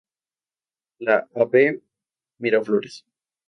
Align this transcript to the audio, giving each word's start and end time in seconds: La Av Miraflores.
La 1.11 1.19
Av 1.47 1.53
Miraflores. 2.39 3.01